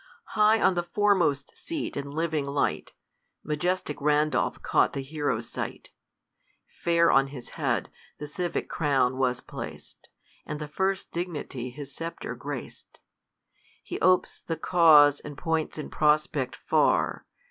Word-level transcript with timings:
High 0.33 0.59
on 0.59 0.73
the 0.73 0.81
foremost 0.81 1.55
seat, 1.55 1.95
in 1.95 2.09
living 2.09 2.43
light, 2.43 2.93
Majestic 3.43 4.01
Randolph 4.01 4.59
caught 4.63 4.93
the 4.93 5.03
hero's 5.03 5.47
sight:, 5.47 5.91
Fair 6.67 7.11
on 7.11 7.27
his 7.27 7.49
head, 7.49 7.91
the 8.17 8.25
civic 8.27 8.67
crown 8.67 9.19
was 9.19 9.41
plac'd, 9.41 10.07
And 10.43 10.59
the 10.59 10.67
first 10.67 11.11
dignity 11.11 11.69
his 11.69 11.93
sceptre 11.93 12.35
grac'd. 12.35 12.97
He 13.83 14.01
opes 14.01 14.41
the 14.41 14.57
cause, 14.57 15.19
and 15.19 15.37
points 15.37 15.77
in 15.77 15.91
prospect 15.91 16.55
far 16.55 17.27